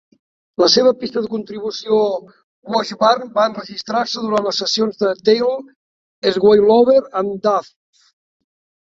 La 0.61 0.69
seva 0.75 0.93
pista 1.01 1.21
de 1.25 1.29
contribució 1.33 1.99
"Washburn" 2.77 3.29
va 3.37 3.47
enregistrar-se 3.51 4.25
durant 4.25 4.49
les 4.51 4.65
sessions 4.65 5.01
de 5.05 5.15
"Tail 5.31 5.55
Swallower 6.41 7.01
and 7.25 7.41
Dove". 7.49 7.75